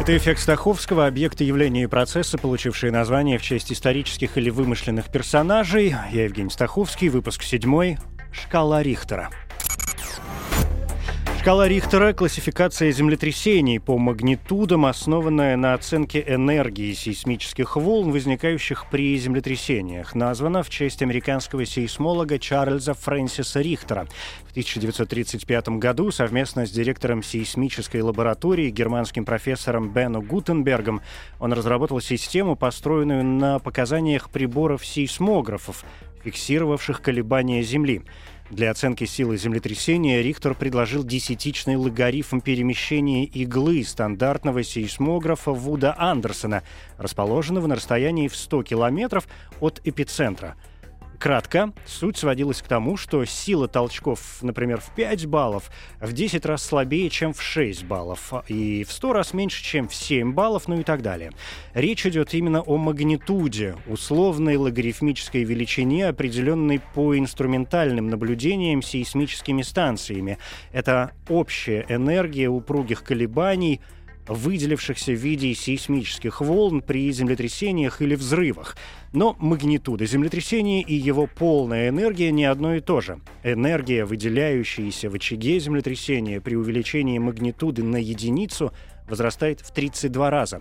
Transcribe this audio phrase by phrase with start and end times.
[0.00, 5.94] Это эффект Стаховского, объекты явления и процесса, получившие название в честь исторических или вымышленных персонажей.
[6.12, 7.96] Я Евгений Стаховский, выпуск 7
[8.32, 9.28] «Шкала Рихтера».
[11.48, 20.14] Шкала Рихтера– классификация землетрясений по магнитудам, основанная на оценке энергии сейсмических волн, возникающих при землетрясениях.
[20.14, 24.06] Названа в честь американского сейсмолога Чарльза Фрэнсиса Рихтера.
[24.46, 31.00] В 1935 году совместно с директором сейсмической лаборатории, германским профессором Бену Гутенбергом,
[31.40, 35.82] он разработал систему, построенную на показаниях приборов сейсмографов,
[36.24, 38.02] фиксировавших колебания Земли.
[38.50, 46.62] Для оценки силы землетрясения Рихтер предложил десятичный логарифм перемещения иглы стандартного сейсмографа Вуда Андерсона,
[46.96, 49.28] расположенного на расстоянии в 100 километров
[49.60, 50.56] от эпицентра–
[51.18, 55.68] Кратко, суть сводилась к тому, что сила толчков, например, в 5 баллов,
[56.00, 59.94] в 10 раз слабее, чем в 6 баллов, и в 100 раз меньше, чем в
[59.94, 61.32] 7 баллов, ну и так далее.
[61.74, 70.38] Речь идет именно о магнитуде, условной логарифмической величине, определенной по инструментальным наблюдениям сейсмическими станциями.
[70.72, 73.80] Это общая энергия упругих колебаний–
[74.28, 78.76] выделившихся в виде сейсмических волн при землетрясениях или взрывах.
[79.12, 83.20] Но магнитуда землетрясения и его полная энергия не одно и то же.
[83.42, 88.72] Энергия, выделяющаяся в очаге землетрясения при увеличении магнитуды на единицу,
[89.08, 90.60] возрастает в 32 раза.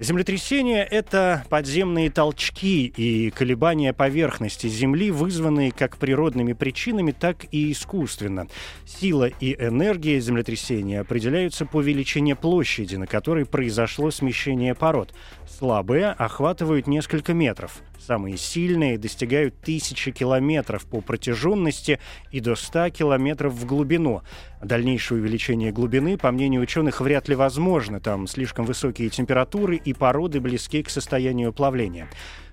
[0.00, 8.46] Землетрясения— это подземные толчки и колебания поверхности Земли, вызванные как природными причинами, так и искусственно.
[8.86, 15.12] Сила и энергия землетрясения определяются по величине площади, на которой произошло смещение пород.
[15.48, 17.80] Слабые охватывают несколько метров.
[17.98, 21.98] Самые сильные достигают тысячи километров по протяженности
[22.30, 24.22] и до 100 километров в глубину.
[24.62, 28.00] Дальнейшее увеличение глубины, по мнению ученых, вряд ли возможно.
[28.00, 32.08] Там слишком высокие температуры и породы близки к состоянию плавления.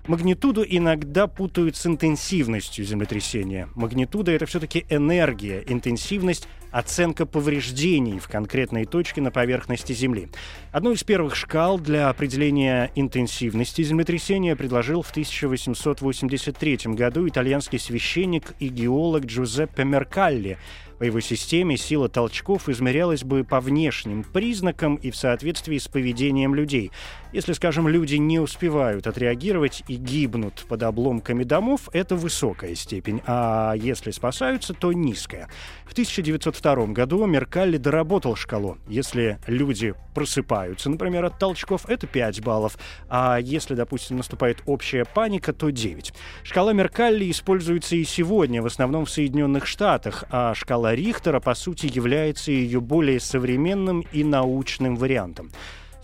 [0.06, 3.68] Магнитуду иногда путают с интенсивностью землетрясения.
[3.74, 10.28] Магнитуда— это все-таки энергия, интенсивность— оценка повреждений в конкретной точке на поверхности Земли.
[10.72, 18.68] Одну из первых шкал для определения интенсивности землетрясения предложил в 1883 году итальянский священник и
[18.68, 20.58] геолог Джузеппе Меркалли—
[20.98, 26.54] по его системе сила толчков измерялась бы по внешним признакам и в соответствии с поведением
[26.54, 26.90] людей.
[27.32, 33.74] Если, скажем, люди не успевают отреагировать и гибнут под обломками домов, это высокая степень, а
[33.74, 35.48] если спасаются, то низкая.
[35.84, 38.78] В 1902 году Меркалли доработал шкалу.
[38.88, 45.52] Если люди просыпаются, например, от толчков, это 5 баллов, а если, допустим, наступает общая паника,
[45.52, 46.14] то 9.
[46.42, 51.54] Шкала Меркалли используется и сегодня, в основном в Соединенных Штатах, а шкала шкала Рихтера, по
[51.54, 55.50] сути, является ее более современным и научным вариантом.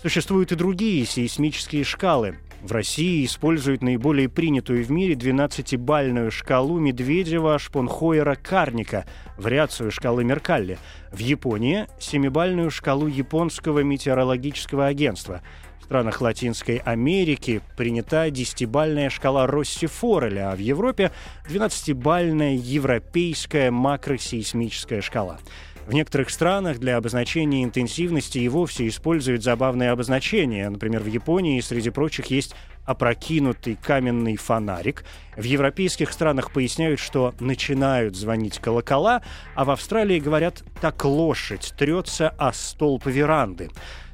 [0.00, 2.38] Существуют и другие сейсмические шкалы.
[2.62, 9.04] В России используют наиболее принятую в мире 12-бальную шкалу Медведева-Шпонхойера-Карника,
[9.38, 10.78] вариацию шкалы Меркалли.
[11.12, 15.42] В Японии– 7-бальную шкалу Японского метеорологического агентства–
[15.82, 21.10] в странах Латинской Америки принята десятибальная шкала Росси-Фореля, а в Европе
[21.48, 25.38] 12-бальная европейская макросейсмическая шкала.
[25.86, 30.70] В некоторых странах для обозначения интенсивности и вовсе используют забавные обозначения.
[30.70, 32.54] Например, в Японии, среди прочих, есть
[32.84, 35.04] опрокинутый каменный фонарик.
[35.36, 39.22] В европейских странах поясняют, что начинают звонить колокола,
[39.56, 43.70] а в Австралии говорят «так лошадь трется о столб веранды».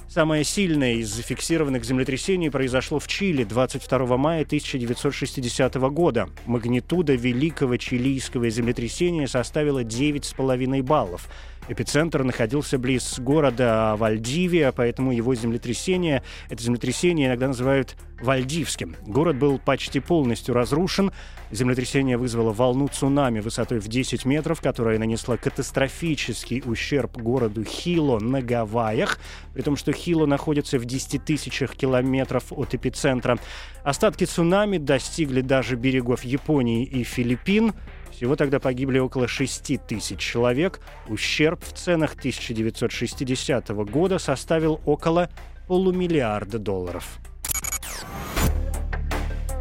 [0.08, 6.30] Самое сильное из зафиксированных землетрясений произошло в Чили 22 мая 1960 года.
[6.46, 11.28] Магнитуда великого чилийского землетрясения составила 9,5 баллов.
[11.68, 18.96] Эпицентр находился близ города Вальдивия, поэтому его землетрясение, это землетрясение иногда называют Вальдивским.
[19.06, 21.12] Город был почти полностью разрушен.
[21.50, 28.40] Землетрясение вызвало волну цунами высотой в 10 метров, которая нанесла катастрофический ущерб городу Хило на
[28.40, 29.18] Гавайях,
[29.52, 33.38] при том, что Хило находится в 10 тысячах километров от эпицентра.
[33.84, 37.74] Остатки цунами достигли даже берегов Японии и Филиппин.
[38.12, 40.80] Всего тогда погибли около 6 тысяч человек.
[41.08, 45.30] Ущерб в ценах 1960 года составил около
[45.66, 47.18] полумиллиарда долларов.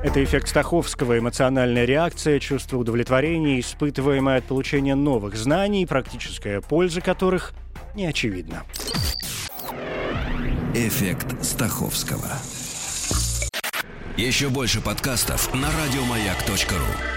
[0.03, 7.53] Это эффект Стаховского, эмоциональная реакция, чувство удовлетворения, испытываемое от получения новых знаний, практическая польза которых
[7.95, 8.63] не очевидна.
[10.75, 12.29] Эффект Стаховского.
[14.15, 17.16] Еще больше подкастов на радиомаяк.ру.